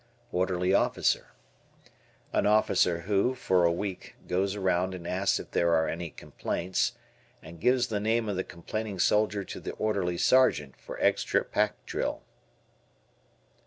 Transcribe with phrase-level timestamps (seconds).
[0.31, 1.27] Orderly Officer.
[2.33, 6.93] An officer who, for a week, goes around and asks if there are "any complaints"
[7.43, 11.85] and gives the name of the complaining soldier to the Orderly Sergeant for extra pack
[11.85, 12.23] drill.